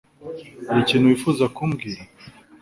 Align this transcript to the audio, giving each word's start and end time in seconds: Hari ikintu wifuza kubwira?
Hari 0.67 0.79
ikintu 0.83 1.09
wifuza 1.09 1.45
kubwira? 1.55 2.01